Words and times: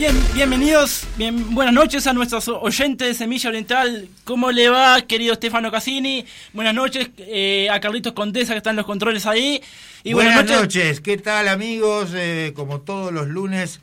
Bien, 0.00 0.18
bienvenidos, 0.32 1.06
bien, 1.18 1.54
buenas 1.54 1.74
noches 1.74 2.06
a 2.06 2.14
nuestros 2.14 2.48
oyentes 2.48 3.06
de 3.06 3.12
Semilla 3.12 3.50
Oriental. 3.50 4.08
¿Cómo 4.24 4.50
le 4.50 4.70
va, 4.70 5.02
querido 5.02 5.34
Stefano 5.34 5.70
Cassini? 5.70 6.24
Buenas 6.54 6.72
noches 6.72 7.10
eh, 7.18 7.68
a 7.70 7.80
Carlitos 7.80 8.14
Condesa 8.14 8.54
que 8.54 8.56
están 8.56 8.76
los 8.76 8.86
controles 8.86 9.26
ahí. 9.26 9.62
Y 10.02 10.14
buenas, 10.14 10.46
noches. 10.46 11.02
¿qué 11.02 11.18
tal 11.18 11.48
amigos? 11.48 12.12
Eh, 12.14 12.54
como 12.56 12.80
todos 12.80 13.12
los 13.12 13.28
lunes 13.28 13.80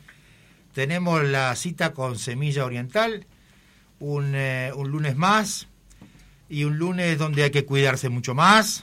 tenemos 0.74 1.22
la 1.22 1.54
cita 1.54 1.92
con 1.92 2.18
Semilla 2.18 2.64
Oriental, 2.64 3.24
un, 4.00 4.32
eh, 4.34 4.72
un 4.74 4.90
lunes 4.90 5.14
más 5.14 5.68
y 6.48 6.64
un 6.64 6.78
lunes 6.78 7.16
donde 7.16 7.44
hay 7.44 7.50
que 7.50 7.64
cuidarse 7.64 8.08
mucho 8.08 8.34
más. 8.34 8.82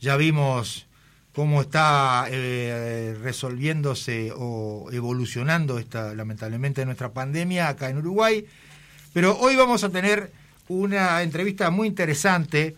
Ya 0.00 0.16
vimos 0.16 0.86
cómo 1.34 1.62
está 1.62 2.26
eh, 2.30 3.16
resolviéndose 3.20 4.32
o 4.34 4.88
evolucionando 4.92 5.78
esta, 5.78 6.14
lamentablemente, 6.14 6.84
nuestra 6.84 7.12
pandemia 7.12 7.68
acá 7.68 7.88
en 7.88 7.98
Uruguay. 7.98 8.46
Pero 9.12 9.36
hoy 9.38 9.56
vamos 9.56 9.82
a 9.82 9.90
tener 9.90 10.32
una 10.68 11.22
entrevista 11.22 11.70
muy 11.70 11.88
interesante 11.88 12.76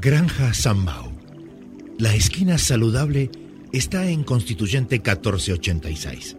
Granja 0.00 0.52
San 0.52 0.84
Mau. 0.84 1.12
La 1.98 2.16
esquina 2.16 2.58
saludable 2.58 3.30
está 3.72 4.08
en 4.08 4.24
Constituyente 4.24 4.96
1486. 4.96 6.36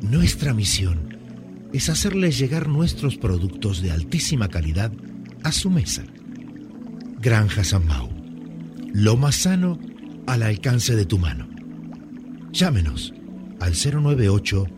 Nuestra 0.00 0.54
misión 0.54 1.18
es 1.72 1.88
hacerles 1.88 2.38
llegar 2.38 2.68
nuestros 2.68 3.16
productos 3.16 3.82
de 3.82 3.90
altísima 3.90 4.46
calidad 4.48 4.92
a 5.42 5.50
su 5.50 5.70
mesa. 5.70 6.04
Granja 7.20 7.64
San 7.64 7.84
Mau. 7.84 8.08
Lo 8.94 9.16
más 9.16 9.34
sano 9.34 9.80
al 10.28 10.44
alcance 10.44 10.94
de 10.94 11.04
tu 11.04 11.18
mano. 11.18 11.48
Llámenos 12.52 13.12
al 13.58 13.74
098 13.74 14.77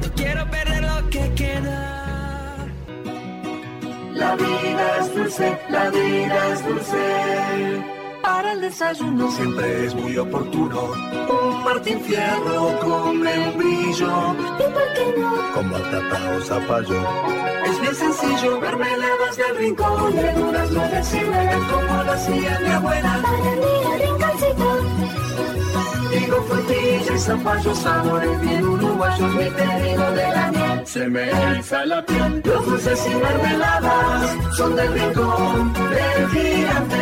No 0.00 0.08
quiero 0.14 0.50
perder 0.50 0.82
lo 0.82 1.10
que 1.10 1.34
queda. 1.34 2.66
La 4.14 4.36
vida 4.36 4.96
es 5.00 5.14
dulce, 5.14 5.58
la 5.68 5.90
vida 5.90 6.48
es 6.52 6.66
dulce. 6.66 7.94
Para 8.22 8.52
el 8.52 8.60
desayuno 8.62 9.30
siempre 9.30 9.86
es 9.86 9.94
muy 9.94 10.16
oportuno. 10.16 10.92
Un 11.28 11.64
Martín 11.64 12.00
Fierro 12.00 12.78
come 12.80 13.38
un 13.38 13.58
brillo. 13.58 14.34
¿Y 14.58 14.72
por 14.72 14.92
qué 14.94 15.14
no? 15.18 15.52
Con 15.52 15.70
batata 15.70 16.36
o 16.36 16.40
zapallo. 16.40 17.00
Es 17.66 17.80
bien 17.80 17.94
sencillo, 17.94 18.60
mermeladas 18.60 19.36
del 19.36 19.56
rincón. 19.58 20.16
Verduras 20.16 20.70
no 20.70 20.80
vencibles 20.90 21.56
como 21.70 22.02
lo 22.02 22.12
hacía 22.12 22.60
mi 22.60 22.70
abuela. 22.70 23.83
Frutilla 27.24 27.64
y 27.64 27.64
zapallo, 27.64 27.74
sabores 27.74 28.40
bien 28.40 28.64
uruguayos, 28.64 29.34
mi 29.34 29.50
pedido 29.50 30.12
de 30.12 30.28
la 30.34 30.50
miel. 30.50 30.86
Se 30.86 31.08
me 31.08 31.30
eriza 31.30 31.86
la 31.86 32.04
piel. 32.04 32.42
Los 32.44 32.66
dulces 32.66 33.06
y 33.10 33.14
mermeladas 33.14 34.56
son 34.56 34.76
del 34.76 34.92
rincón 34.92 35.72
del 35.72 36.28
gigante. 36.30 36.94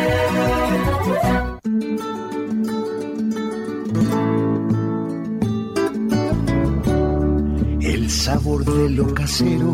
El 7.81 8.09
sabor 8.09 8.65
de 8.65 8.89
lo 8.89 9.13
casero, 9.13 9.73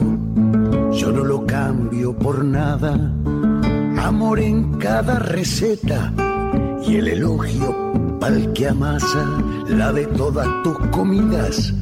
yo 0.92 1.12
no 1.12 1.24
lo 1.24 1.46
cambio 1.46 2.18
por 2.18 2.44
nada. 2.44 2.94
Amor 4.02 4.40
en 4.40 4.78
cada 4.80 5.20
receta 5.20 6.12
y 6.86 6.96
el 6.96 7.08
elogio 7.10 7.89
pa'l 8.20 8.54
que 8.54 8.68
amasa 8.68 9.26
la 9.68 9.92
de 9.92 10.06
todas 10.08 10.48
tus 10.64 10.78
comidas. 10.90 11.74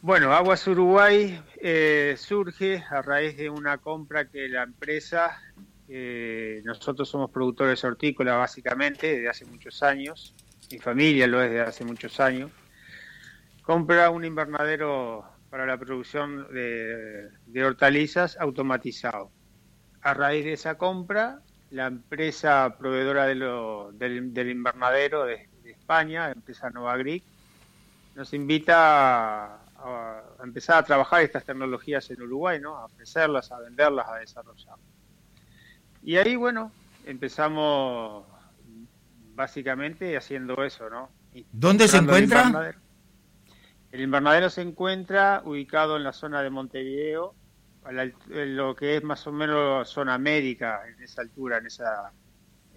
Bueno, 0.00 0.32
Aguas 0.32 0.66
Uruguay 0.66 1.38
eh, 1.60 2.16
surge 2.18 2.82
a 2.88 3.02
raíz 3.02 3.36
de 3.36 3.50
una 3.50 3.76
compra 3.76 4.30
que 4.30 4.48
la 4.48 4.62
empresa 4.62 5.42
eh, 5.88 6.62
nosotros 6.64 7.08
somos 7.08 7.30
productores 7.30 7.82
hortícolas 7.84 8.36
básicamente 8.36 9.06
desde 9.14 9.28
hace 9.28 9.44
muchos 9.44 9.82
años. 9.82 10.34
Mi 10.70 10.78
familia 10.78 11.26
lo 11.26 11.42
es 11.42 11.50
desde 11.50 11.62
hace 11.62 11.84
muchos 11.84 12.18
años. 12.18 12.50
Compra 13.62 14.10
un 14.10 14.24
invernadero 14.24 15.24
para 15.50 15.66
la 15.66 15.78
producción 15.78 16.48
de, 16.52 17.64
hortalizas 17.64 18.36
automatizado. 18.38 19.30
A 20.02 20.14
raíz 20.14 20.44
de 20.44 20.52
esa 20.52 20.76
compra, 20.76 21.40
la 21.70 21.86
empresa 21.86 22.76
proveedora 22.78 23.26
del, 23.26 24.48
invernadero 24.48 25.24
de, 25.24 25.48
España, 25.64 26.26
la 26.26 26.32
empresa 26.32 26.70
Novagric, 26.70 27.24
nos 28.14 28.32
invita 28.34 29.44
a, 29.44 29.60
a, 29.78 30.22
empezar 30.42 30.78
a 30.78 30.82
trabajar 30.84 31.22
estas 31.22 31.44
tecnologías 31.44 32.08
en 32.10 32.22
Uruguay, 32.22 32.58
¿no? 32.60 32.76
a 32.76 32.86
ofrecerlas, 32.86 33.52
a 33.52 33.60
venderlas, 33.60 34.08
a 34.08 34.16
desarrollarlas. 34.16 34.95
Y 36.06 36.16
ahí, 36.18 36.36
bueno, 36.36 36.70
empezamos 37.04 38.24
básicamente 39.34 40.16
haciendo 40.16 40.64
eso, 40.64 40.88
¿no? 40.88 41.10
¿Dónde 41.50 41.88
se 41.88 41.96
encuentra? 41.96 42.74
El 43.90 44.00
invernadero. 44.00 44.48
se 44.48 44.62
encuentra 44.62 45.42
ubicado 45.44 45.96
en 45.96 46.04
la 46.04 46.12
zona 46.12 46.42
de 46.42 46.50
Montevideo, 46.50 47.34
en 48.30 48.56
lo 48.56 48.76
que 48.76 48.96
es 48.96 49.02
más 49.02 49.26
o 49.26 49.32
menos 49.32 49.88
zona 49.88 50.14
América, 50.14 50.82
en 50.86 51.02
esa 51.02 51.22
altura, 51.22 51.58
en 51.58 51.66
esa 51.66 52.12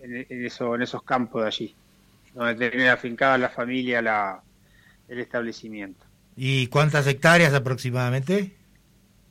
en, 0.01 0.25
eso, 0.45 0.73
en 0.73 0.81
esos 0.81 1.03
campos 1.03 1.43
de 1.43 1.47
allí, 1.47 1.75
donde 2.33 2.71
tiene 2.71 2.89
afincada 2.89 3.37
la 3.37 3.49
familia 3.49 4.01
la, 4.01 4.41
el 5.07 5.19
establecimiento. 5.19 6.03
¿Y 6.35 6.65
cuántas 6.65 7.05
hectáreas 7.05 7.53
aproximadamente? 7.53 8.55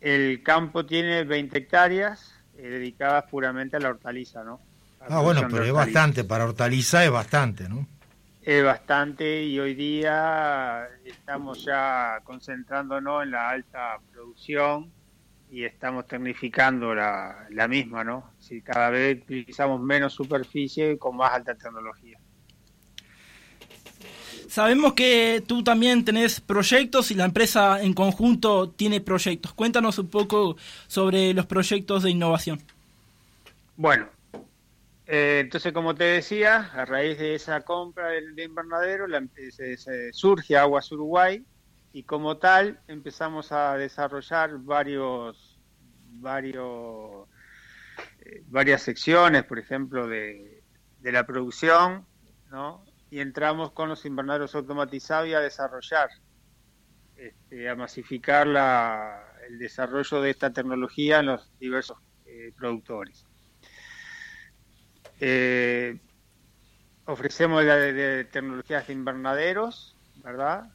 El 0.00 0.44
campo 0.44 0.86
tiene 0.86 1.24
20 1.24 1.58
hectáreas, 1.58 2.38
eh, 2.58 2.69
dedicadas 2.69 3.25
puramente 3.31 3.76
a 3.76 3.81
la 3.81 3.90
hortaliza, 3.90 4.43
¿no? 4.43 4.60
ah, 5.08 5.20
bueno, 5.20 5.43
pero 5.49 5.64
es 5.64 5.72
bastante, 5.72 6.25
para 6.25 6.44
hortaliza 6.44 7.05
es 7.05 7.10
bastante, 7.10 7.69
¿no? 7.69 7.87
Es 8.43 8.64
bastante 8.64 9.44
y 9.44 9.60
hoy 9.60 9.75
día 9.75 10.88
estamos 11.05 11.64
ya 11.64 12.19
concentrándonos 12.25 13.22
en 13.22 13.31
la 13.31 13.50
alta 13.50 13.99
producción 14.12 14.90
y 15.50 15.64
estamos 15.64 16.06
tecnificando 16.06 16.94
la, 16.94 17.46
la 17.50 17.69
misma, 17.69 18.02
¿no? 18.02 18.32
Si 18.38 18.60
cada 18.60 18.90
vez 18.90 19.22
utilizamos 19.22 19.81
menos 19.81 20.12
superficie 20.12 20.99
con 20.99 21.16
más 21.16 21.32
alta 21.32 21.55
tecnología. 21.55 22.19
Sabemos 24.48 24.94
que 24.94 25.42
tú 25.46 25.62
también 25.62 26.04
tenés 26.04 26.40
proyectos 26.40 27.10
y 27.10 27.14
la 27.14 27.26
empresa 27.26 27.82
en 27.82 27.92
conjunto 27.92 28.70
tiene 28.70 29.00
proyectos. 29.02 29.52
Cuéntanos 29.52 29.98
un 29.98 30.08
poco 30.08 30.56
sobre 30.86 31.34
los 31.34 31.44
proyectos 31.44 32.02
de 32.02 32.10
innovación. 32.10 32.62
Bueno, 33.76 34.08
eh, 35.06 35.40
entonces 35.44 35.72
como 35.72 35.94
te 35.94 36.04
decía, 36.04 36.70
a 36.72 36.86
raíz 36.86 37.18
de 37.18 37.34
esa 37.34 37.60
compra 37.60 38.08
del 38.08 38.38
invernadero 38.38 39.06
la, 39.06 39.22
surge 40.12 40.56
Aguas 40.56 40.90
Uruguay 40.92 41.44
y 41.92 42.02
como 42.04 42.38
tal 42.38 42.80
empezamos 42.88 43.52
a 43.52 43.76
desarrollar 43.76 44.56
varios, 44.58 45.58
varios, 46.20 47.28
eh, 48.20 48.42
varias 48.46 48.80
secciones, 48.80 49.44
por 49.44 49.58
ejemplo, 49.58 50.06
de, 50.06 50.62
de 51.00 51.12
la 51.12 51.26
producción, 51.26 52.06
¿no? 52.50 52.82
Y 53.10 53.20
entramos 53.20 53.72
con 53.72 53.88
los 53.88 54.05
invernaderos 54.05 54.55
automatizados 54.55 55.28
y 55.28 55.34
a 55.34 55.40
desarrollar, 55.40 56.10
este, 57.16 57.69
a 57.69 57.75
masificar 57.75 58.46
la, 58.46 59.32
el 59.49 59.58
desarrollo 59.58 60.20
de 60.20 60.31
esta 60.31 60.52
tecnología 60.52 61.20
en 61.20 61.26
los 61.26 61.50
diversos 61.58 61.99
eh, 62.26 62.52
productores. 62.56 63.25
Eh, 65.20 65.99
ofrecemos 67.06 67.64
la 67.64 67.76
de, 67.76 68.25
tecnologías 68.25 68.87
de 68.87 68.93
invernaderos, 68.93 69.96
¿verdad? 70.22 70.70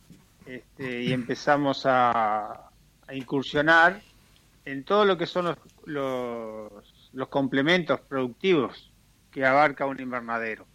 Este, 0.46 1.02
y 1.02 1.14
empezamos 1.14 1.84
a, 1.86 2.70
incursionar 3.12 4.02
en 4.66 4.86
todo 4.86 5.06
lo 5.06 5.18
que 5.18 5.28
son 5.28 5.46
los, 5.46 5.58
los, 5.86 7.10
los 7.12 7.28
complementos 7.28 8.00
productivos 8.00 8.92
que 9.30 9.46
abarca 9.46 9.86
un 9.86 10.00
invernadero 10.00 10.66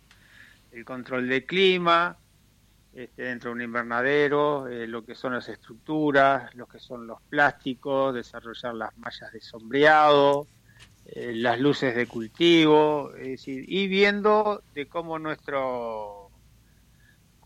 el 0.72 0.84
control 0.84 1.28
de 1.28 1.44
clima, 1.46 2.16
este, 2.94 3.22
dentro 3.22 3.50
de 3.50 3.56
un 3.56 3.62
invernadero, 3.62 4.68
eh, 4.68 4.86
lo 4.86 5.04
que 5.04 5.14
son 5.14 5.34
las 5.34 5.48
estructuras, 5.48 6.54
lo 6.54 6.66
que 6.66 6.78
son 6.78 7.06
los 7.06 7.20
plásticos, 7.28 8.14
desarrollar 8.14 8.74
las 8.74 8.96
mallas 8.98 9.32
de 9.32 9.40
sombreado, 9.40 10.46
eh, 11.06 11.32
las 11.34 11.58
luces 11.60 11.94
de 11.94 12.06
cultivo, 12.06 13.12
y 13.16 13.86
viendo 13.86 14.62
de 14.74 14.86
cómo 14.86 15.18
nuestro 15.18 16.28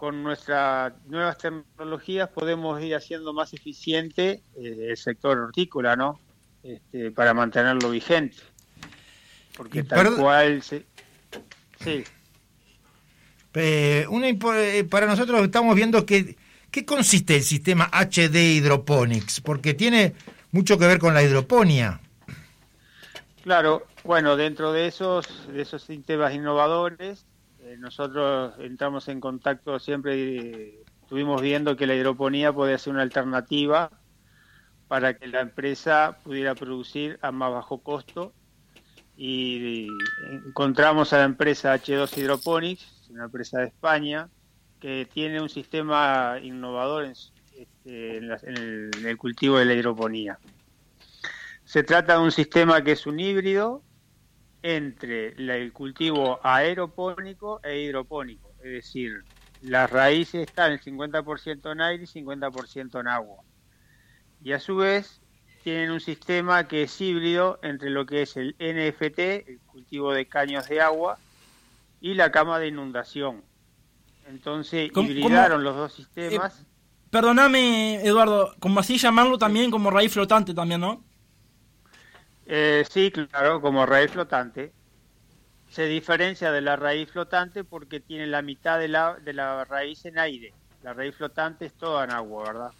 con 0.02 0.24
nuestras 0.24 0.94
nuevas 1.06 1.38
tecnologías 1.38 2.28
podemos 2.28 2.82
ir 2.82 2.96
haciendo 2.96 3.32
más 3.32 3.54
eficiente 3.54 4.42
eh, 4.56 4.86
el 4.88 4.96
sector 4.96 5.38
hortícola, 5.38 5.94
¿no? 5.94 6.18
Este, 6.64 7.12
para 7.12 7.32
mantenerlo 7.34 7.88
vigente. 7.90 8.38
Porque 9.56 9.84
tal 9.84 10.16
cual 10.16 10.60
se... 10.62 10.86
Sí. 11.78 12.02
Eh, 13.54 14.06
una, 14.08 14.28
eh, 14.28 14.84
para 14.84 15.06
nosotros 15.06 15.42
estamos 15.42 15.74
viendo 15.74 16.06
que, 16.06 16.36
qué 16.70 16.84
consiste 16.84 17.36
el 17.36 17.42
sistema 17.42 17.90
HD 17.92 18.56
Hydroponics, 18.56 19.40
porque 19.40 19.74
tiene 19.74 20.14
mucho 20.52 20.78
que 20.78 20.86
ver 20.86 20.98
con 20.98 21.14
la 21.14 21.22
hidroponía. 21.22 22.00
Claro, 23.42 23.86
bueno, 24.04 24.36
dentro 24.36 24.72
de 24.72 24.86
esos, 24.86 25.46
de 25.52 25.62
esos 25.62 25.82
sistemas 25.82 26.34
innovadores, 26.34 27.26
eh, 27.60 27.76
nosotros 27.78 28.54
entramos 28.60 29.08
en 29.08 29.20
contacto 29.20 29.78
siempre 29.78 30.16
y 30.16 30.78
estuvimos 31.02 31.42
viendo 31.42 31.76
que 31.76 31.86
la 31.86 31.94
hidroponía 31.94 32.52
podía 32.52 32.78
ser 32.78 32.94
una 32.94 33.02
alternativa 33.02 33.90
para 34.88 35.14
que 35.14 35.26
la 35.26 35.40
empresa 35.40 36.18
pudiera 36.22 36.54
producir 36.54 37.18
a 37.22 37.32
más 37.32 37.50
bajo 37.52 37.78
costo 37.82 38.32
y 39.16 39.88
encontramos 40.46 41.12
a 41.12 41.18
la 41.18 41.24
empresa 41.24 41.74
H2 41.74 42.16
Hydroponics 42.16 43.02
una 43.12 43.24
empresa 43.24 43.60
de 43.60 43.66
España 43.66 44.28
que 44.80 45.06
tiene 45.12 45.40
un 45.40 45.48
sistema 45.48 46.38
innovador 46.42 47.04
en, 47.04 47.12
este, 47.56 48.16
el, 48.18 49.16
cultivo 49.16 49.58
de 49.58 49.66
la 49.66 49.74
hidroponía. 49.74 50.38
Se 51.64 51.82
trata 51.82 52.14
de 52.14 52.24
un 52.24 52.32
sistema 52.32 52.82
que 52.82 52.92
es 52.92 53.06
un 53.06 53.20
híbrido 53.20 53.82
entre 54.62 55.28
el 55.28 55.72
cultivo 55.72 56.40
aeropónico 56.42 57.60
e 57.62 57.80
hidropónico, 57.80 58.50
es 58.58 58.72
decir, 58.72 59.24
las 59.60 59.90
raíces 59.90 60.42
están 60.48 60.72
el 60.72 60.80
50% 60.80 61.72
en 61.72 61.80
aire 61.80 62.04
y 62.04 62.06
50% 62.06 63.00
en 63.00 63.08
agua. 63.08 63.42
Y 64.42 64.52
a 64.52 64.58
su 64.58 64.76
vez 64.76 65.21
tienen 65.62 65.90
un 65.90 66.00
sistema 66.00 66.66
que 66.66 66.82
es 66.82 67.00
híbrido 67.00 67.58
entre 67.62 67.90
lo 67.90 68.04
que 68.04 68.22
es 68.22 68.36
el 68.36 68.56
NFT, 68.58 69.18
el 69.18 69.60
cultivo 69.66 70.12
de 70.12 70.26
caños 70.26 70.68
de 70.68 70.80
agua, 70.80 71.18
y 72.00 72.14
la 72.14 72.32
cama 72.32 72.58
de 72.58 72.68
inundación. 72.68 73.42
Entonces 74.26 74.90
hibridaron 74.94 75.62
los 75.62 75.76
dos 75.76 75.92
sistemas. 75.92 76.60
Eh, 76.60 76.64
perdóname, 77.10 78.04
Eduardo, 78.04 78.54
como 78.58 78.80
así 78.80 78.98
llamarlo 78.98 79.38
también 79.38 79.70
como 79.70 79.90
raíz 79.90 80.12
flotante 80.12 80.52
también, 80.52 80.80
¿no? 80.80 81.04
Eh, 82.46 82.84
sí, 82.90 83.10
claro, 83.12 83.60
como 83.60 83.86
raíz 83.86 84.10
flotante. 84.10 84.72
Se 85.68 85.86
diferencia 85.86 86.52
de 86.52 86.60
la 86.60 86.76
raíz 86.76 87.10
flotante 87.10 87.64
porque 87.64 88.00
tiene 88.00 88.26
la 88.26 88.42
mitad 88.42 88.78
de 88.78 88.88
la, 88.88 89.14
de 89.14 89.32
la 89.32 89.64
raíz 89.64 90.04
en 90.04 90.18
aire. 90.18 90.52
La 90.82 90.92
raíz 90.92 91.14
flotante 91.14 91.66
es 91.66 91.74
toda 91.74 92.04
en 92.04 92.10
agua, 92.10 92.44
¿verdad? 92.44 92.72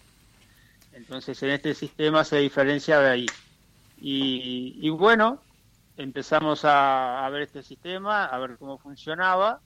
Entonces 0.93 1.41
en 1.43 1.49
este 1.49 1.73
sistema 1.73 2.23
se 2.23 2.37
diferencia 2.37 2.99
de 2.99 3.09
ahí. 3.09 3.27
Y, 3.97 4.89
bueno, 4.89 5.41
empezamos 5.97 6.61
a, 6.65 7.27
ver 7.31 7.43
este 7.43 7.63
sistema, 7.63 8.25
a 8.25 8.37
ver 8.39 8.57
cómo 8.57 8.77
funcionaba. 8.77 9.61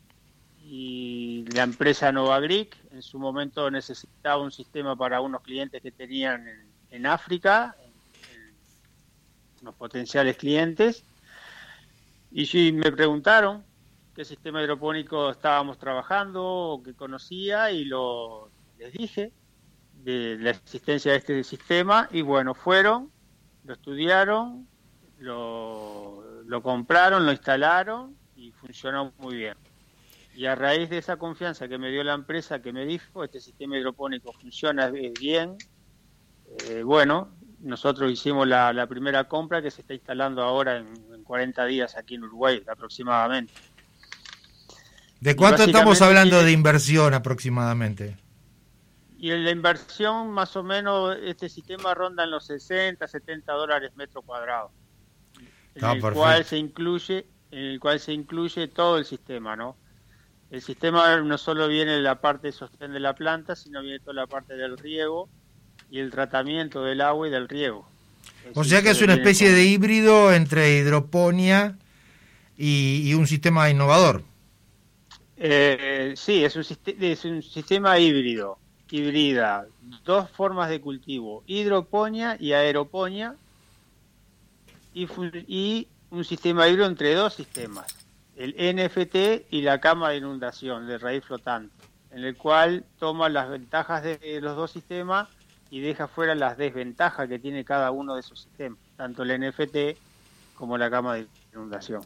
Y 0.60 1.46
la 1.53 1.63
empresa 1.63 2.12
Novagric 2.12 2.77
en 2.91 3.01
su 3.01 3.19
momento 3.19 3.72
necesitaba 3.72 4.43
un 4.43 4.51
sistema 4.51 4.96
para 4.96 5.22
unos 5.22 5.41
clientes 5.41 5.81
que 5.81 5.91
tenían 5.91 6.46
en, 6.89 7.05
África, 7.05 7.75
unos 9.62 9.75
potenciales 9.75 10.38
clientes. 10.38 11.03
Y 12.31 12.46
si 12.46 12.74
me 12.74 12.91
preguntaron 12.91 13.63
qué 14.13 14.25
sistema 14.25 14.62
hidropónico 14.62 15.31
estábamos 15.31 15.77
trabajando 15.77 16.43
o 16.43 16.84
qué 16.84 16.93
conocía 16.93 17.72
y 17.72 17.86
lo 17.86 18.51
les 18.77 18.91
dije 18.93 19.31
de 20.07 20.37
la 20.39 20.51
existencia 20.51 21.11
de 21.11 21.17
este 21.17 21.43
sistema 21.43 22.07
y 22.11 22.21
bueno, 22.21 22.53
fueron, 22.53 23.11
lo 23.65 23.73
estudiaron, 23.73 24.65
lo, 25.19 26.43
lo 26.45 26.63
compraron, 26.63 27.25
lo 27.25 27.31
instalaron 27.33 28.15
y 28.35 28.51
funcionó 28.53 29.11
muy 29.17 29.35
bien. 29.35 29.55
Y 30.33 30.45
a 30.45 30.55
raíz 30.55 30.89
de 30.89 30.99
esa 30.99 31.17
confianza 31.17 31.67
que 31.67 31.77
me 31.77 31.89
dio 31.89 32.05
la 32.05 32.13
empresa 32.13 32.61
que 32.61 32.71
me 32.71 32.85
dijo, 32.85 33.23
este 33.23 33.41
sistema 33.41 33.77
hidropónico 33.77 34.31
funciona 34.31 34.89
bien, 34.89 35.57
eh, 36.69 36.83
bueno, 36.83 37.31
nosotros 37.59 38.09
hicimos 38.09 38.47
la, 38.47 38.87
primera 38.87 39.25
compra 39.25 39.61
que 39.61 39.71
se 39.71 39.81
está 39.81 39.93
instalando 39.93 40.41
ahora 40.41 40.77
en, 40.77 41.23
40 41.25 41.65
días 41.65 41.97
aquí 41.97 42.15
en 42.15 42.23
Uruguay 42.23 42.63
aproximadamente. 42.71 43.51
¿De 45.19 45.35
cuánto 45.35 45.63
estamos 45.63 46.01
hablando 46.01 46.41
de 46.41 46.53
inversión 46.53 47.13
aproximadamente? 47.13 48.15
Y 49.19 49.31
en 49.31 49.43
la 49.43 49.51
inversión 49.51 50.29
más 50.29 50.55
o 50.55 50.63
menos 50.63 51.17
este 51.24 51.50
sistema 51.50 51.93
ronda 51.93 52.24
en 52.24 52.31
los 52.31 52.45
60, 52.45 53.07
70 53.07 53.51
dólares 53.53 53.91
metro 53.95 54.21
cuadrado. 54.21 54.71
En 55.75 55.86
el 55.86 56.01
cual 56.13 56.45
se 56.45 56.57
incluye 56.57 57.25
en 57.51 57.59
el 57.59 57.79
cual 57.79 58.00
se 58.00 58.13
incluye 58.13 58.67
todo 58.67 58.97
el 58.97 59.05
sistema, 59.05 59.55
¿no? 59.55 59.77
El 60.51 60.62
sistema 60.62 61.17
no 61.17 61.38
solo 61.38 61.67
viene 61.67 62.00
la 62.00 62.19
parte 62.19 62.47
de 62.47 62.53
sostén 62.53 62.93
de 62.93 63.00
la 63.00 63.15
planta, 63.15 63.55
sino 63.55 63.81
viene 63.81 64.00
toda 64.00 64.13
la 64.13 64.27
parte 64.27 64.55
del 64.55 64.77
riego, 64.77 65.29
y 65.89 66.00
el 66.00 66.12
tratamiento 66.12 66.83
del 66.83 67.01
agua 67.01 67.27
y 67.27 67.31
del 67.31 67.47
riego. 67.47 67.88
o 68.53 68.63
sea 68.63 68.81
que 68.81 68.91
es 68.91 69.01
una 69.01 69.13
especie 69.13 69.51
de 69.51 69.65
híbrido 69.65 70.33
entre 70.33 70.77
hidroponía 70.77 71.77
y, 72.57 73.13
un 73.13 73.27
sistema 73.27 73.69
innovador. 73.69 74.24
Eh, 75.38 76.13
sí, 76.15 76.43
es 76.43 76.55
un, 76.55 76.65
es 76.86 77.25
un 77.25 77.43
sistema 77.43 78.00
híbrido, 78.00 78.57
híbrida, 78.89 79.67
dos 80.06 80.29
formas 80.32 80.70
de 80.70 80.82
cultivo, 80.82 81.44
hidroponía 81.48 82.38
y 82.39 82.53
aeroponía, 82.53 83.36
y, 84.94 85.08
y 85.48 85.88
un 86.10 86.24
sistema 86.24 86.67
híbrido 86.67 86.88
entre 86.88 87.13
dos 87.13 87.34
sistemas, 87.34 87.86
el 88.36 88.53
NFT 88.75 89.51
y 89.51 89.62
la 89.62 89.79
cama 89.79 90.10
de 90.10 90.17
inundación 90.17 90.88
de 90.88 90.98
raíz 90.98 91.24
flotante, 91.25 91.74
en 92.12 92.24
el 92.24 92.36
cual 92.36 92.86
toma 93.00 93.29
las 93.29 93.50
ventajas 93.50 94.03
de 94.03 94.39
los 94.41 94.56
dos 94.56 94.72
sistemas 94.72 95.27
y 95.70 95.82
deja 95.82 96.08
fuera 96.08 96.36
las 96.36 96.58
desventajas 96.58 97.27
que 97.27 97.39
tiene 97.39 97.65
cada 97.65 97.91
uno 97.91 98.15
de 98.15 98.22
esos 98.22 98.41
sistemas, 98.41 98.79
tanto 98.96 99.24
el 99.24 99.39
NFT 99.39 99.98
como 100.56 100.77
la 100.77 100.89
cama 100.89 101.15
de 101.15 101.27
inundación. 101.53 102.01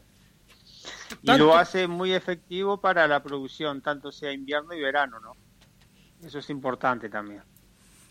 Y 1.22 1.38
lo 1.38 1.56
hace 1.56 1.88
muy 1.88 2.14
efectivo 2.14 2.78
para 2.78 3.08
la 3.08 3.22
producción, 3.22 3.82
tanto 3.82 4.12
sea 4.12 4.32
invierno 4.32 4.74
y 4.74 4.82
verano, 4.82 5.20
¿no? 5.20 5.36
Eso 6.24 6.40
es 6.40 6.50
importante 6.50 7.10
también 7.10 7.42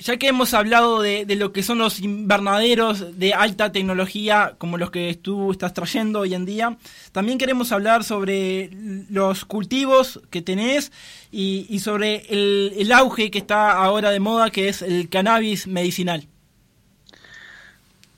ya 0.00 0.16
que 0.16 0.28
hemos 0.28 0.54
hablado 0.54 1.02
de, 1.02 1.26
lo 1.36 1.52
que 1.52 1.62
son 1.62 1.78
los 1.78 2.00
invernaderos 2.00 3.18
de 3.18 3.34
alta 3.34 3.70
tecnología, 3.70 4.54
como 4.56 4.78
los 4.78 4.90
que 4.90 5.14
tú 5.14 5.52
estás 5.52 5.74
trayendo 5.74 6.20
hoy 6.20 6.34
en 6.34 6.46
día, 6.46 6.78
también 7.12 7.36
queremos 7.36 7.70
hablar 7.70 8.02
sobre 8.02 8.70
los 9.10 9.44
cultivos 9.44 10.20
que 10.30 10.40
tenés 10.40 10.90
y, 11.30 11.78
sobre 11.80 12.24
el, 12.30 12.90
auge 12.92 13.30
que 13.30 13.38
está 13.38 13.72
ahora 13.72 14.10
de 14.10 14.20
moda, 14.20 14.50
que 14.50 14.68
es 14.70 14.80
el 14.80 15.10
cannabis 15.10 15.66
medicinal. 15.66 16.26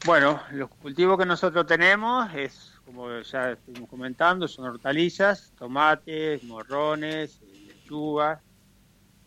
Bueno, 0.07 0.41
los 0.53 0.69
cultivos 0.69 1.19
que 1.19 1.27
nosotros 1.27 1.67
tenemos 1.67 2.33
es, 2.35 2.75
como 2.85 3.21
ya 3.23 3.53
estuvimos 3.53 3.91
comentando, 3.91 4.47
son 4.47 4.67
hortalizas, 4.67 5.53
tomates, 5.59 6.45
morrones, 6.45 7.41
lechugas 7.67 8.39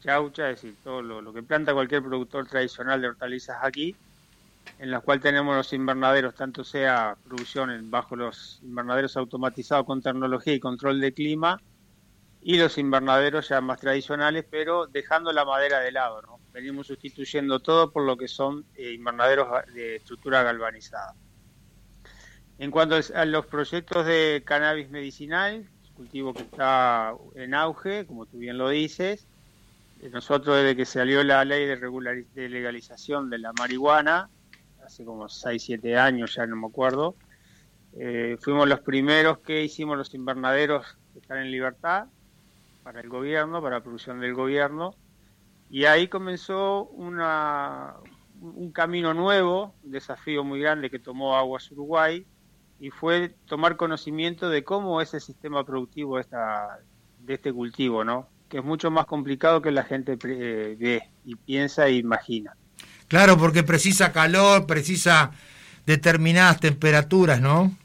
chaucha, 0.05 0.51
es 0.51 0.61
decir, 0.61 0.77
todo 0.83 1.01
lo, 1.01 1.33
que 1.33 1.41
planta 1.41 1.73
cualquier 1.73 2.03
productor 2.03 2.47
tradicional 2.47 3.01
de 3.01 3.07
hortalizas 3.07 3.57
aquí, 3.61 3.95
en 4.77 4.91
las 4.91 5.03
cuales 5.03 5.23
tenemos 5.23 5.55
los 5.55 5.73
invernaderos, 5.73 6.35
tanto 6.35 6.63
sea 6.63 7.17
producción 7.23 7.89
bajo 7.89 8.15
los 8.15 8.59
invernaderos 8.61 9.17
automatizados 9.17 9.85
con 9.85 10.01
tecnología 10.01 10.53
y 10.53 10.59
control 10.59 11.01
de 11.01 11.13
clima, 11.13 11.59
y 12.41 12.57
los 12.57 12.77
invernaderos 12.77 13.49
ya 13.49 13.59
más 13.61 13.79
tradicionales, 13.79 14.45
pero 14.49 14.85
dejando 14.85 15.33
la 15.33 15.45
madera 15.45 15.79
de 15.79 15.91
lado, 15.91 16.21
¿no? 16.21 16.39
Venimos 16.53 16.85
sustituyendo 16.85 17.59
todo 17.59 17.91
por 17.91 18.03
lo 18.03 18.15
que 18.15 18.27
son 18.27 18.63
eh, 18.75 18.91
invernaderos 18.93 19.47
de 19.73 19.95
estructura 19.95 20.43
galvanizada. 20.43 21.15
En 22.59 22.69
cuanto 22.69 22.95
a 23.15 23.25
los 23.25 23.47
proyectos 23.47 24.05
de 24.05 24.43
cannabis 24.45 24.89
medicinal, 24.89 25.67
cultivo 25.95 26.33
que 26.33 26.43
está 26.43 27.15
en 27.33 27.55
auge, 27.55 28.05
como 28.05 28.27
tú 28.27 28.37
bien 28.37 28.57
lo 28.57 28.69
dices, 28.69 29.27
nosotros 30.09 30.57
desde 30.57 30.75
que 30.75 30.85
salió 30.85 31.23
la 31.23 31.45
ley 31.45 31.65
de, 31.65 32.25
de 32.33 32.49
legalización 32.49 33.29
de 33.29 33.39
la 33.39 33.53
marihuana, 33.53 34.29
hace 34.85 35.03
como 35.03 35.27
6, 35.27 35.61
7 35.63 35.97
años, 35.97 36.35
ya 36.35 36.45
no 36.45 36.55
me 36.55 36.67
acuerdo, 36.67 37.15
eh, 37.97 38.37
fuimos 38.41 38.67
los 38.67 38.81
primeros 38.81 39.39
que 39.39 39.63
hicimos 39.63 39.97
los 39.97 40.13
invernaderos 40.13 40.97
que 41.13 41.19
están 41.19 41.39
en 41.39 41.51
libertad 41.51 42.07
para 42.83 42.99
el 42.99 43.09
gobierno, 43.09 43.61
para 43.61 43.77
la 43.77 43.83
producción 43.83 44.19
del 44.19 44.33
gobierno, 44.33 44.95
y 45.69 45.85
ahí 45.85 46.07
comenzó 46.07 46.83
un 46.83 48.71
camino 48.73 49.13
nuevo, 49.13 49.73
un 49.83 49.91
desafío 49.91 50.43
muy 50.43 50.59
grande 50.59 50.89
que 50.89 50.99
tomó 50.99 51.35
Aguas 51.35 51.71
Uruguay, 51.71 52.25
y 52.79 52.89
fue 52.89 53.29
tomar 53.45 53.77
conocimiento 53.77 54.49
de 54.49 54.63
cómo 54.63 55.01
es 55.01 55.13
el 55.13 55.21
sistema 55.21 55.65
productivo 55.65 56.17
de, 56.17 56.25
de 57.19 57.33
este 57.33 57.51
cultivo, 57.53 58.03
¿no? 58.03 58.27
Que 58.49 58.57
es 58.59 58.63
mucho 58.63 58.91
más 58.91 59.05
complicado 59.05 59.61
que 59.61 59.71
la 59.71 59.83
gente 59.83 60.17
eh, 60.23 60.75
ve 60.79 61.09
y 61.25 61.35
piensa 61.35 61.87
e 61.87 61.93
imagina. 61.93 62.55
Claro, 63.07 63.37
porque 63.37 63.63
precisa 63.63 64.11
calor, 64.11 64.65
precisa 64.65 65.31
determinadas 65.85 66.59
temperaturas, 66.59 67.39
¿no? 67.39 67.75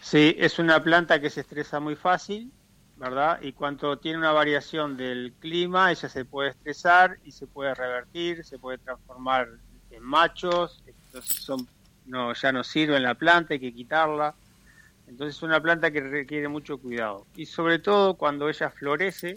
Sí, 0.00 0.36
es 0.38 0.58
una 0.58 0.82
planta 0.82 1.20
que 1.20 1.30
se 1.30 1.40
estresa 1.40 1.80
muy 1.80 1.96
fácil, 1.96 2.52
¿verdad? 2.96 3.40
Y 3.42 3.52
cuando 3.52 3.98
tiene 3.98 4.18
una 4.18 4.32
variación 4.32 4.96
del 4.96 5.34
clima, 5.40 5.90
ella 5.90 6.08
se 6.08 6.24
puede 6.24 6.50
estresar 6.50 7.18
y 7.24 7.32
se 7.32 7.46
puede 7.46 7.74
revertir, 7.74 8.44
se 8.44 8.58
puede 8.58 8.78
transformar 8.78 9.48
en 9.90 10.02
machos, 10.02 10.82
entonces 10.86 11.42
son, 11.42 11.66
no, 12.06 12.32
ya 12.34 12.52
no 12.52 12.62
sirve 12.62 12.96
en 12.96 13.02
la 13.02 13.14
planta, 13.14 13.54
hay 13.54 13.60
que 13.60 13.74
quitarla. 13.74 14.34
Entonces 15.08 15.36
es 15.36 15.42
una 15.42 15.60
planta 15.60 15.90
que 15.90 16.00
requiere 16.00 16.48
mucho 16.48 16.78
cuidado. 16.78 17.26
Y 17.36 17.46
sobre 17.46 17.78
todo 17.78 18.14
cuando 18.14 18.48
ella 18.48 18.70
florece, 18.70 19.34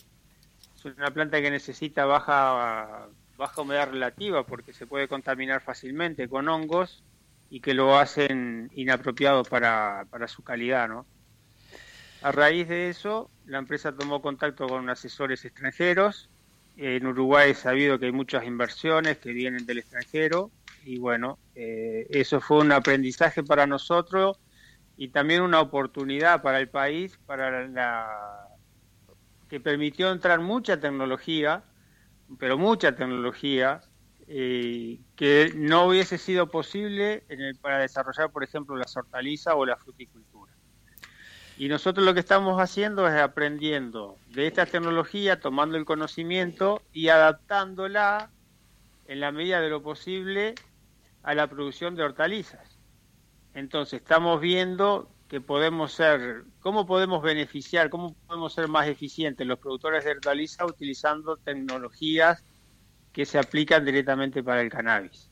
es 0.86 0.98
una 0.98 1.12
planta 1.12 1.42
que 1.42 1.52
necesita 1.52 2.06
baja, 2.06 3.08
baja 3.38 3.62
humedad 3.62 3.90
relativa 3.90 4.46
porque 4.46 4.74
se 4.74 4.88
puede 4.88 5.08
contaminar 5.08 5.62
fácilmente 5.62 6.28
con 6.30 6.48
hongos 6.48 7.04
y 7.50 7.62
que 7.62 7.74
lo 7.74 7.98
hacen 7.98 8.70
inapropiado 8.76 9.44
para, 9.44 10.06
para 10.10 10.28
su 10.28 10.44
calidad, 10.44 10.88
¿no? 10.88 11.06
A 12.22 12.32
raíz 12.32 12.68
de 12.68 12.90
eso, 12.90 13.30
la 13.46 13.60
empresa 13.60 13.94
tomó 13.94 14.22
contacto 14.22 14.68
con 14.68 14.90
asesores 14.90 15.46
extranjeros. 15.46 16.30
En 16.76 17.08
Uruguay 17.08 17.52
he 17.52 17.56
sabido 17.56 17.98
que 17.98 18.08
hay 18.08 18.12
muchas 18.12 18.44
inversiones 18.46 19.18
que 19.18 19.32
vienen 19.32 19.66
del 19.66 19.80
extranjero 19.80 20.52
y 20.84 20.98
bueno, 20.98 21.40
eh, 21.56 22.08
eso 22.10 22.42
fue 22.42 22.60
un 22.60 22.72
aprendizaje 22.72 23.44
para 23.44 23.68
nosotros 23.68 24.40
y 24.98 25.10
también 25.10 25.42
una 25.42 25.62
oportunidad 25.62 26.42
para 26.42 26.60
el 26.60 26.70
país, 26.70 27.18
para 27.26 27.68
la, 27.68 28.49
que 29.50 29.60
permitió 29.60 30.12
entrar 30.12 30.40
mucha 30.40 30.80
tecnología, 30.80 31.64
pero 32.38 32.58
mucha 32.58 32.96
tecnología, 32.96 33.82
eh, 34.28 35.00
que 35.16 35.52
no 35.56 35.86
hubiese 35.86 36.20
sido 36.20 36.52
posible 36.52 37.24
para 37.62 37.80
desarrollar, 37.80 38.32
por 38.32 38.44
ejemplo, 38.44 38.78
la 38.78 38.86
hortalizas 38.96 39.56
o 39.58 39.66
la 39.66 39.76
fruticultura. 39.76 40.54
Y 41.58 41.68
nosotros 41.68 42.06
lo 42.06 42.14
que 42.14 42.20
estamos 42.22 42.62
haciendo 42.62 43.08
es 43.08 43.20
aprendiendo 43.20 44.18
de 44.28 44.48
esta 44.48 44.66
tecnología, 44.66 45.40
tomando 45.40 45.78
el 45.78 45.84
conocimiento 45.84 46.82
y 46.94 47.10
adaptándola 47.10 48.30
en 49.08 49.20
la 49.20 49.32
medida 49.32 49.60
de 49.60 49.70
lo 49.70 49.82
posible 49.82 50.54
a 51.24 51.34
la 51.34 51.48
producción 51.48 51.96
de 51.96 52.04
hortalizas. 52.04 52.78
Entonces 53.56 54.02
estamos 54.02 54.40
viendo 54.40 55.10
que 55.30 55.40
podemos 55.40 55.94
ser, 55.94 56.44
cómo 56.60 56.88
podemos 56.88 57.22
beneficiar, 57.22 57.92
cómo 57.92 58.16
podemos 58.26 58.52
ser 58.52 58.68
más 58.68 58.88
eficientes 58.88 59.46
los 59.46 59.60
productores 59.60 60.04
de 60.04 60.12
hortaliza 60.12 60.66
utilizando 60.66 61.38
tecnologías 61.38 62.44
que 63.14 63.26
se 63.26 63.38
aplican 63.38 63.86
directamente 63.86 64.42
para 64.44 64.62
el 64.62 64.72
cannabis. 64.72 65.30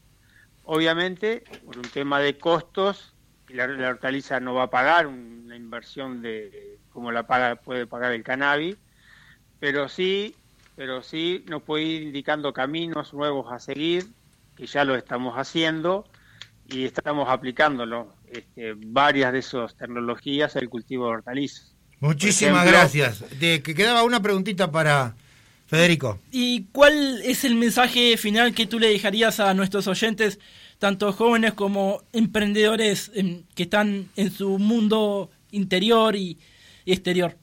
Obviamente, 0.63 1.43
por 1.65 1.77
un 1.77 1.89
tema 1.89 2.19
de 2.19 2.37
costos, 2.37 3.15
la, 3.49 3.63
hortaliza 3.89 4.39
no 4.39 4.53
va 4.53 4.63
a 4.63 4.69
pagar 4.69 5.07
una 5.07 5.55
inversión 5.55 6.21
de 6.21 6.77
como 6.93 7.11
la 7.11 7.25
paga, 7.25 7.55
puede 7.55 7.87
pagar 7.87 8.11
el 8.11 8.23
cannabis, 8.23 8.77
pero 9.59 9.89
sí, 9.89 10.35
pero 10.75 11.01
sí 11.01 11.43
nos 11.47 11.63
puede 11.63 11.85
ir 11.85 12.03
indicando 12.03 12.53
caminos 12.53 13.13
nuevos 13.13 13.51
a 13.51 13.59
seguir, 13.59 14.05
que 14.55 14.67
ya 14.67 14.83
lo 14.83 14.95
estamos 14.95 15.35
haciendo 15.35 16.05
y 16.67 16.85
estamos 16.85 17.29
aplicándolo 17.29 18.16
este, 18.31 18.74
varias 18.75 19.34
de 19.34 19.39
esas 19.39 19.75
tecnologías 19.75 20.55
al 20.55 20.69
cultivo 20.69 21.05
de 21.05 21.12
hortalizas. 21.12 21.74
Muchísimas 22.00 22.65
gracias. 22.65 23.24
De, 23.39 23.62
que 23.63 23.74
quedaba 23.74 24.03
una 24.03 24.22
preguntita 24.22 24.72
para 24.72 25.15
Federico. 25.67 26.19
¿Y 26.31 26.65
cuál 26.72 27.22
es 27.24 27.43
el 27.43 27.55
mensaje 27.55 28.15
final 28.17 28.53
que 28.53 28.67
tú 28.67 28.79
le 28.79 28.89
dejarías 28.89 29.39
a 29.39 29.53
nuestros 29.53 29.88
oyentes, 29.88 30.39
tanto 30.79 31.12
jóvenes 31.12 31.53
como 31.53 32.03
emprendedores 32.13 33.12
em, 33.15 33.43
que 33.53 33.63
están 33.63 34.10
en 34.15 34.31
su 34.31 34.60
mundo 34.60 35.29
interior 35.51 36.15
y, 36.15 36.38
exterior? 36.86 37.36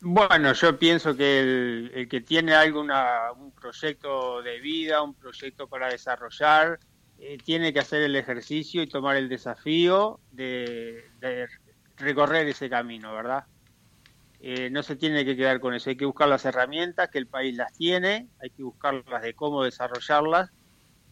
Bueno, 0.00 0.52
yo 0.52 0.78
pienso 0.78 1.16
que 1.16 1.40
el, 1.40 1.92
el 1.94 2.08
que 2.08 2.20
tiene 2.20 2.54
alguna, 2.54 3.32
un 3.38 3.52
proyecto 3.52 4.42
de 4.42 4.60
vida, 4.60 5.00
un 5.02 5.14
proyecto 5.14 5.68
para 5.68 5.88
desarrollar, 5.88 6.80
eh, 7.26 7.38
tiene 7.42 7.72
que 7.72 7.80
hacer 7.80 8.02
el 8.02 8.16
ejercicio 8.16 8.82
y 8.82 8.86
tomar 8.86 9.16
el 9.16 9.30
desafío 9.30 10.20
de, 10.30 11.04
recorrer 11.96 12.46
ese 12.48 12.68
camino, 12.68 13.14
¿verdad? 13.14 13.44
Eh, 14.40 14.68
no 14.68 14.82
se 14.82 14.94
tiene 14.94 15.24
que 15.24 15.34
quedar 15.34 15.58
con 15.58 15.72
eso, 15.72 15.88
hay 15.88 15.96
que 15.96 16.04
buscar 16.04 16.28
las 16.28 16.44
herramientas, 16.44 17.08
que 17.08 17.16
el 17.16 17.26
país 17.26 17.56
las 17.56 17.72
tiene, 17.72 18.28
hay 18.42 18.50
que 18.50 18.62
buscarlas 18.62 19.22
de 19.22 19.32
cómo 19.32 19.64
desarrollarlas, 19.64 20.50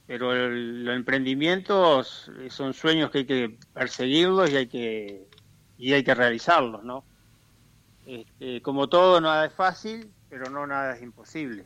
pero 0.06 0.34
los 0.34 0.94
emprendimientos 0.94 2.30
son 2.50 2.74
sueños 2.74 3.10
que 3.10 3.18
hay 3.18 3.24
que 3.24 3.56
perseguirlos 3.72 4.50
y 4.50 4.56
hay 4.56 4.66
que, 4.66 5.26
y 5.78 5.94
hay 5.94 6.04
que 6.04 6.14
realizarlos, 6.14 6.84
¿no? 6.84 7.04
Este, 8.04 8.60
como 8.60 8.86
todo, 8.90 9.18
nada 9.22 9.46
es 9.46 9.54
fácil, 9.54 10.10
pero 10.28 10.50
no 10.50 10.66
nada 10.66 10.94
es 10.94 11.02
imposible. 11.02 11.64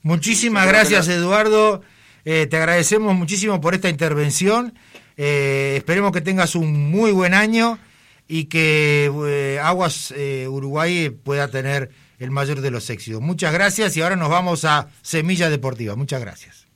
Muchísimas 0.00 0.66
gracias, 0.66 1.08
Eduardo. 1.08 1.82
Eh, 2.28 2.48
te 2.48 2.56
agradecemos 2.56 3.14
muchísimo 3.14 3.60
por 3.60 3.74
esta 3.74 3.88
intervención. 3.88 4.74
Eh, 5.16 5.74
esperemos 5.76 6.10
que 6.10 6.20
tengas 6.20 6.56
un 6.56 6.90
muy 6.90 7.12
buen 7.12 7.34
año 7.34 7.78
y 8.26 8.46
que 8.46 9.08
eh, 9.28 9.60
Aguas 9.62 10.12
Uruguay 10.48 11.10
pueda 11.10 11.46
tener 11.48 11.92
el 12.18 12.32
mayor 12.32 12.62
de 12.62 12.72
los 12.72 12.90
éxitos. 12.90 13.20
Muchas 13.22 13.52
gracias 13.52 13.96
y 13.96 14.02
ahora 14.02 14.16
nos 14.16 14.28
vamos 14.28 14.64
a 14.64 14.88
Semilla 15.02 15.48
Deportiva. 15.48 15.94
Muchas 15.94 16.20
gracias. 16.20 16.66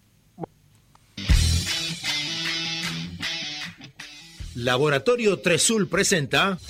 Laboratorio 4.54 5.40
Tresul 5.40 5.88
presenta 5.88 6.60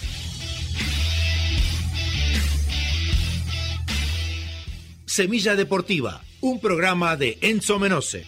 Semilla 5.05 5.55
Deportiva, 5.55 6.23
un 6.41 6.61
programa 6.61 7.17
de 7.17 7.37
Enzo 7.43 7.79
Menose. 7.79 8.25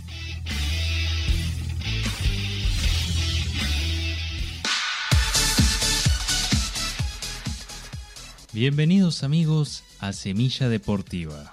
Bienvenidos 8.54 9.24
amigos 9.24 9.82
a 9.98 10.12
Semilla 10.12 10.68
Deportiva. 10.68 11.50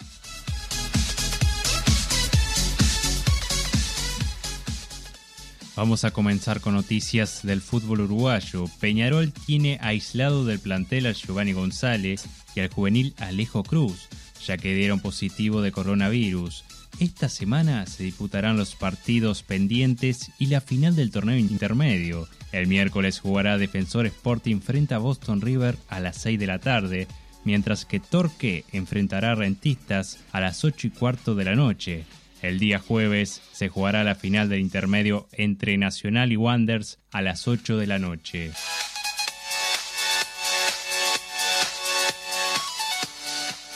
Vamos 5.77 6.03
a 6.03 6.11
comenzar 6.11 6.59
con 6.59 6.73
noticias 6.73 7.39
del 7.43 7.61
fútbol 7.61 8.01
uruguayo. 8.01 8.65
Peñarol 8.81 9.31
tiene 9.31 9.77
aislado 9.81 10.43
del 10.43 10.59
plantel 10.59 11.05
a 11.05 11.13
Giovanni 11.13 11.53
González 11.53 12.25
y 12.53 12.59
al 12.59 12.69
juvenil 12.69 13.13
Alejo 13.17 13.63
Cruz, 13.63 14.09
ya 14.45 14.57
que 14.57 14.75
dieron 14.75 14.99
positivo 14.99 15.61
de 15.61 15.71
coronavirus. 15.71 16.65
Esta 16.99 17.29
semana 17.29 17.85
se 17.85 18.03
disputarán 18.03 18.57
los 18.57 18.75
partidos 18.75 19.41
pendientes 19.41 20.31
y 20.37 20.47
la 20.47 20.59
final 20.59 20.97
del 20.97 21.11
torneo 21.11 21.37
intermedio. 21.37 22.27
El 22.51 22.67
miércoles 22.67 23.19
jugará 23.19 23.57
Defensor 23.57 24.05
Sporting 24.07 24.59
frente 24.59 24.93
a 24.93 24.97
Boston 24.97 25.41
River 25.41 25.77
a 25.87 25.99
las 25.99 26.17
6 26.17 26.39
de 26.39 26.47
la 26.47 26.59
tarde, 26.59 27.07
mientras 27.43 27.85
que 27.85 27.99
Torque 27.99 28.65
enfrentará 28.71 29.31
a 29.31 29.35
Rentistas 29.35 30.19
a 30.31 30.39
las 30.39 30.63
8 30.63 30.87
y 30.87 30.89
cuarto 30.89 31.35
de 31.35 31.45
la 31.45 31.55
noche. 31.55 32.05
El 32.41 32.57
día 32.57 32.79
jueves 32.79 33.41
se 33.51 33.67
jugará 33.67 34.03
la 34.03 34.15
final 34.15 34.49
del 34.49 34.61
intermedio 34.61 35.27
entre 35.33 35.77
Nacional 35.77 36.31
y 36.31 36.37
Wanders 36.37 36.97
a 37.11 37.21
las 37.21 37.47
8 37.47 37.77
de 37.77 37.87
la 37.87 37.99
noche. 37.99 38.51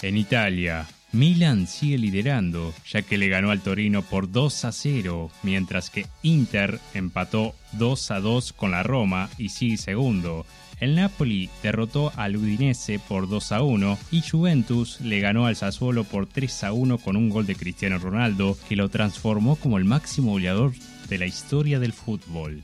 En 0.02 0.18
Italia, 0.18 0.86
Milan 1.13 1.67
sigue 1.67 1.99
liderando, 1.99 2.73
ya 2.89 3.04
que 3.04 3.19
le 3.19 3.30
ganó 3.30 3.52
al 3.52 3.62
Torino 3.62 4.02
por 4.02 4.32
2 4.32 4.65
a 4.65 4.71
0, 4.71 5.30
mientras 5.43 5.91
que 5.91 6.08
Inter 6.23 6.80
empató 6.95 7.54
2 7.73 8.12
a 8.12 8.19
2 8.19 8.54
con 8.54 8.71
la 8.71 8.82
Roma 8.82 9.30
y 9.38 9.49
sigue 9.49 9.78
segundo. 9.78 10.43
El 10.80 10.95
Napoli 10.95 11.52
derrotó 11.62 12.12
al 12.15 12.36
Udinese 12.36 12.97
por 12.97 13.30
2 13.30 13.52
a 13.52 13.62
1 13.62 13.99
y 14.12 14.21
Juventus 14.21 15.02
le 15.02 15.19
ganó 15.19 15.45
al 15.45 15.56
Sassuolo 15.56 16.04
por 16.04 16.26
3 16.26 16.63
a 16.63 16.73
1 16.73 16.97
con 16.97 17.15
un 17.15 17.30
gol 17.30 17.45
de 17.45 17.56
Cristiano 17.56 17.99
Ronaldo 17.99 18.58
que 18.67 18.76
lo 18.76 18.89
transformó 18.89 19.56
como 19.56 19.78
el 19.78 19.86
máximo 19.86 20.32
goleador 20.32 20.73
de 21.10 21.19
la 21.19 21.28
historia 21.28 21.80
del 21.80 21.93
fútbol. 21.93 22.63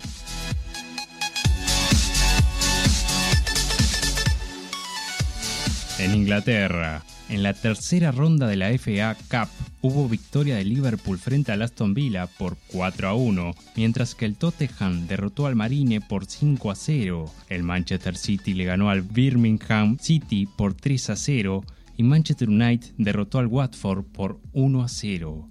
En 5.99 6.15
Inglaterra, 6.15 7.03
en 7.29 7.43
la 7.43 7.53
tercera 7.53 8.11
ronda 8.11 8.47
de 8.47 8.55
la 8.55 8.69
FA 8.77 9.15
Cup 9.29 9.49
hubo 9.81 10.09
victoria 10.09 10.55
de 10.55 10.65
Liverpool 10.65 11.17
frente 11.17 11.51
al 11.51 11.61
Aston 11.61 11.93
Villa 11.93 12.27
por 12.27 12.57
4 12.71 13.07
a 13.07 13.13
1, 13.13 13.53
mientras 13.75 14.15
que 14.15 14.25
el 14.25 14.35
Tottenham 14.35 15.07
derrotó 15.07 15.45
al 15.45 15.55
Marine 15.55 16.01
por 16.01 16.25
5 16.25 16.71
a 16.71 16.75
0. 16.75 17.25
El 17.47 17.63
Manchester 17.63 18.15
City 18.17 18.53
le 18.53 18.65
ganó 18.65 18.89
al 18.89 19.03
Birmingham 19.03 19.97
City 19.99 20.47
por 20.57 20.73
3 20.73 21.11
a 21.11 21.15
0 21.15 21.63
y 21.97 22.03
Manchester 22.03 22.49
United 22.49 22.93
derrotó 22.97 23.39
al 23.39 23.47
Watford 23.47 24.05
por 24.05 24.39
1 24.53 24.83
a 24.83 24.87
0. 24.87 25.49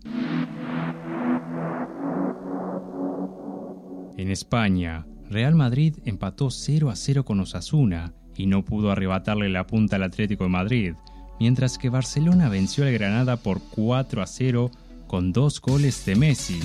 En 4.17 4.31
España, 4.31 5.07
Real 5.31 5.55
Madrid 5.55 5.95
empató 6.05 6.51
0 6.51 6.91
a 6.91 6.97
0 6.97 7.25
con 7.25 7.38
Osasuna 7.41 8.14
y 8.37 8.47
no 8.47 8.64
pudo 8.64 8.91
arrebatarle 8.91 9.49
la 9.49 9.67
punta 9.67 9.97
al 9.97 10.05
Atlético 10.05 10.45
de 10.45 10.51
Madrid, 10.51 10.95
mientras 11.38 11.79
que 11.79 11.88
Barcelona 11.88 12.48
venció 12.48 12.85
al 12.85 12.92
Granada 12.92 13.37
por 13.37 13.61
4 13.61 14.22
a 14.22 14.27
0 14.27 14.70
con 15.07 15.33
dos 15.33 15.61
goles 15.61 16.05
de 16.05 16.16
Messi. 16.16 16.61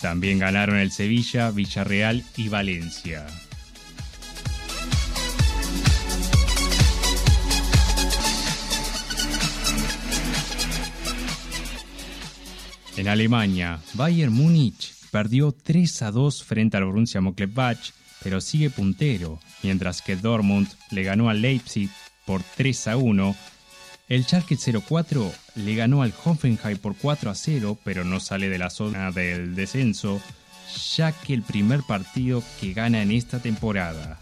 También 0.00 0.38
ganaron 0.38 0.76
el 0.76 0.90
Sevilla, 0.90 1.50
Villarreal 1.50 2.24
y 2.36 2.48
Valencia. 2.48 3.26
En 12.96 13.08
Alemania, 13.08 13.78
Bayern 13.92 14.32
Múnich 14.32 14.94
perdió 15.10 15.52
3 15.52 16.02
a 16.02 16.10
2 16.10 16.44
frente 16.44 16.78
al 16.78 16.86
Borussia 16.86 17.20
Mönchengladbach, 17.20 17.92
pero 18.22 18.40
sigue 18.40 18.70
puntero, 18.70 19.38
mientras 19.62 20.00
que 20.00 20.16
Dortmund 20.16 20.68
le 20.90 21.02
ganó 21.02 21.28
al 21.28 21.42
Leipzig 21.42 21.90
por 22.24 22.42
3 22.42 22.88
a 22.88 22.96
1 22.96 23.36
el 24.08 24.24
Schalke 24.24 24.56
04 24.56 25.32
le 25.56 25.74
ganó 25.74 26.02
al 26.02 26.14
Hoffenheim 26.24 26.78
por 26.78 26.96
4 26.96 27.30
a 27.30 27.34
0, 27.34 27.78
pero 27.82 28.04
no 28.04 28.20
sale 28.20 28.48
de 28.48 28.58
la 28.58 28.70
zona 28.70 29.10
del 29.10 29.54
descenso, 29.54 30.20
ya 30.94 31.12
que 31.12 31.34
el 31.34 31.42
primer 31.42 31.82
partido 31.82 32.42
que 32.60 32.72
gana 32.72 33.02
en 33.02 33.10
esta 33.10 33.40
temporada. 33.40 34.18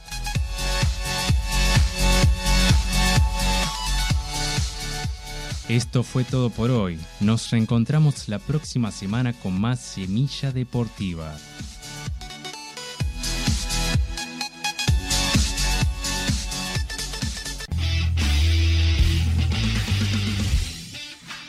Esto 5.68 6.02
fue 6.02 6.24
todo 6.24 6.50
por 6.50 6.70
hoy. 6.70 6.98
Nos 7.20 7.50
reencontramos 7.50 8.28
la 8.28 8.38
próxima 8.38 8.90
semana 8.90 9.32
con 9.32 9.58
más 9.58 9.80
Semilla 9.80 10.52
Deportiva. 10.52 11.34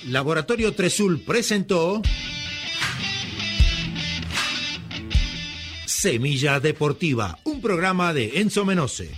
Laboratorio 0.09 0.73
Tresul 0.75 1.21
presentó 1.21 2.01
Semilla 5.87 6.59
Deportiva, 6.59 7.39
un 7.43 7.59
programa 7.59 8.13
de 8.13 8.39
Enzo 8.39 8.65
Menose. 8.65 9.09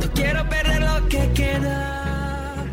No 0.00 0.12
quiero 0.14 0.48
perder 0.48 0.80
lo 0.82 1.08
que 1.08 1.32
queda. 1.34 2.64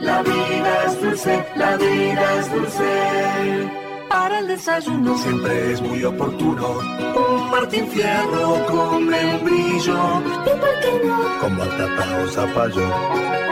La 0.00 0.22
vida 0.22 0.84
es 0.86 1.00
dulce, 1.00 1.46
la 1.56 1.76
vida 1.76 2.34
es 2.38 2.52
dulce. 2.52 3.80
Para 4.08 4.40
el 4.40 4.48
desayuno 4.48 5.16
siempre 5.18 5.72
es 5.72 5.80
muy 5.82 6.02
oportuno. 6.02 6.78
Un 7.14 7.50
Martín 7.50 7.86
Fierro 7.88 8.66
con 8.66 9.06
membrillo. 9.06 10.22
¿Y 10.46 10.50
por 10.58 10.80
qué 10.80 11.06
no? 11.06 11.40
Con 11.40 11.56
batata 11.58 12.22
o 12.24 12.28
zapallo. 12.28 12.86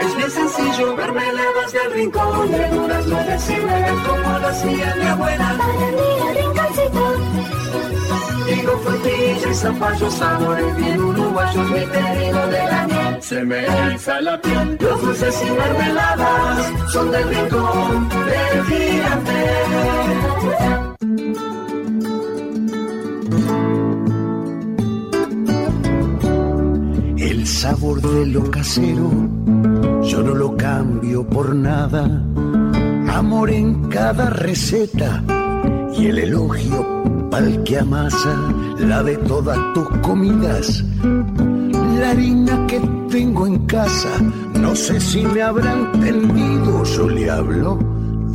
Es 0.01 0.15
bien 0.17 0.31
sencillo, 0.31 0.95
mermeladas 0.95 1.71
del 1.71 1.93
rincón. 1.93 2.51
Verduras 2.51 3.07
no 3.07 3.17
deciden 3.23 4.03
como 4.03 4.39
lo 4.39 4.47
hacía 4.47 4.95
mi 4.95 5.07
abuela. 5.07 5.55
Para 5.57 5.69
mí. 5.69 6.09
Digo 8.49 8.71
y 9.49 9.53
zapallo, 9.53 10.11
sabores 10.11 10.77
bien 10.77 11.01
uruguayos, 11.01 11.69
mi 11.71 11.79
pedido 11.79 12.47
de 12.47 12.63
la 12.71 12.87
miel. 12.87 13.17
Se 13.21 13.43
me 13.43 13.65
eriza 13.65 14.21
la 14.21 14.41
piel. 14.41 14.77
Los 14.79 15.01
dulces 15.01 15.43
y 15.45 15.51
mermeladas 15.51 16.91
son 16.91 17.11
del 17.11 17.29
rincón 17.29 18.09
del 18.09 18.65
gigante. 18.65 19.39
El 27.17 27.47
sabor 27.47 28.01
de 28.01 28.25
lo 28.27 28.51
casero, 28.51 29.09
yo 30.03 30.23
no 30.23 30.35
lo 30.35 30.57
cambio 30.57 31.27
por 31.27 31.55
nada. 31.55 32.03
Amor 33.13 33.49
en 33.49 33.89
cada 33.89 34.29
receta 34.29 35.23
y 35.97 36.07
el 36.07 36.19
elogio 36.19 36.99
pa'l 37.29 37.63
que 37.63 37.77
amasa 37.77 38.35
la 38.79 39.03
de 39.03 39.17
todas 39.17 39.57
tus 39.73 39.87
comidas. 39.99 40.83
La 41.99 42.11
harina 42.11 42.65
que 42.67 42.79
tengo 43.09 43.47
en 43.47 43.65
casa, 43.65 44.19
no 44.53 44.75
sé 44.75 44.99
si 44.99 45.21
me 45.23 45.41
habrán 45.41 45.91
entendido, 45.95 46.83
yo 46.83 47.09
le 47.09 47.29
hablo 47.29 47.79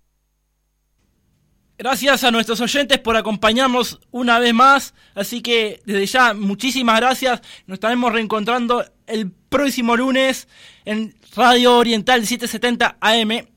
Gracias 1.83 2.23
a 2.23 2.29
nuestros 2.29 2.61
oyentes 2.61 2.99
por 2.99 3.17
acompañarnos 3.17 3.99
una 4.11 4.37
vez 4.37 4.53
más. 4.53 4.93
Así 5.15 5.41
que 5.41 5.81
desde 5.83 6.05
ya, 6.05 6.35
muchísimas 6.35 6.99
gracias. 6.99 7.41
Nos 7.65 7.77
estaremos 7.77 8.13
reencontrando 8.13 8.85
el 9.07 9.31
próximo 9.49 9.97
lunes 9.97 10.47
en 10.85 11.15
Radio 11.35 11.79
Oriental 11.79 12.21
770 12.27 12.97
AM. 13.01 13.47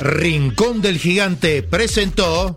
Rincón 0.00 0.80
del 0.80 0.96
Gigante 0.98 1.62
presentó. 1.64 2.56